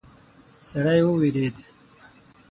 سړی 0.69 0.99
وویرید. 1.03 1.55